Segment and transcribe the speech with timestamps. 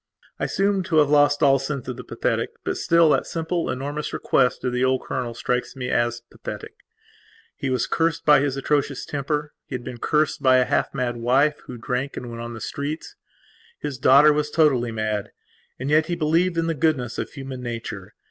[0.39, 4.13] I seem to have lost all sense of the pathetic; but still, that simple, enormous
[4.13, 6.73] request of the old colonel strikes me as pathetic.
[7.55, 11.17] He was cursed by his atrocious temper; he had been cursed by a half mad
[11.17, 13.15] wife, who drank and went on the streets.
[13.77, 15.27] His daughter was totally madand
[15.77, 18.15] yet he believed in the goodness of human nature.